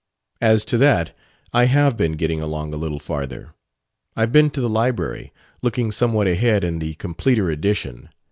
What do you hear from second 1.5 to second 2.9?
I have been getting along a